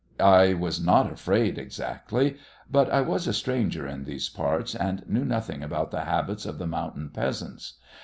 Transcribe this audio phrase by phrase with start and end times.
[0.33, 5.23] I was not afraid exactly, but I was a stranger in these parts and knew
[5.25, 7.73] nothing about the habits of the mountain peasants.